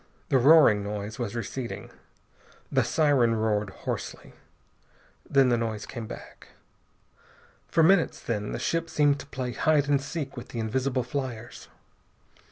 The 0.29 0.39
roaring 0.39 0.83
noise 0.83 1.19
was 1.19 1.35
receding. 1.35 1.91
The 2.71 2.83
siren 2.83 3.35
roared 3.35 3.69
hoarsely. 3.69 4.33
Then 5.29 5.49
the 5.49 5.59
noise 5.59 5.85
came 5.85 6.07
back. 6.07 6.47
For 7.67 7.83
minutes, 7.83 8.19
then, 8.19 8.51
the 8.51 8.57
ship 8.57 8.89
seemed 8.89 9.19
to 9.19 9.27
play 9.27 9.51
hide 9.51 9.87
and 9.87 10.01
seek 10.01 10.35
with 10.35 10.47
the 10.47 10.59
invisible 10.59 11.03
fliers. 11.03 11.67